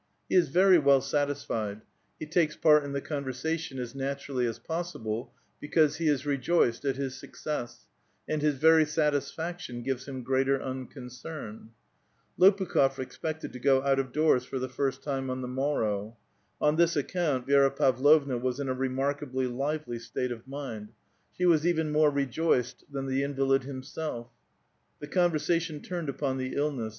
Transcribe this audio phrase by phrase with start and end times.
[0.27, 1.81] He is very well satisfied;
[2.19, 6.85] he takes part in the con vei*sation as naturally as possible, because he is rejoiced
[6.85, 7.85] at his success,
[8.27, 11.69] and his very satisfaction gives him greater un concern.
[12.39, 16.17] Lopukh6f expected to go out of doors for the first time on the morrow.
[16.59, 20.93] On this account Vi^ra Pavlovna was in a re markably lively state of mind;
[21.37, 24.29] she was even more rejoiced than the invalid himself.
[24.99, 26.89] The conversation turned upon the illness.